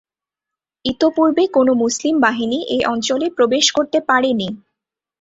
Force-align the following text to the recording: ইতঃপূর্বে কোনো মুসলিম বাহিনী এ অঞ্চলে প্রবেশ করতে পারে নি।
ইতঃপূর্বে 0.85 1.43
কোনো 1.47 1.71
মুসলিম 1.73 2.15
বাহিনী 2.19 2.59
এ 2.67 2.79
অঞ্চলে 2.85 3.27
প্রবেশ 3.37 3.65
করতে 3.71 3.97
পারে 4.09 4.31
নি। 4.33 4.47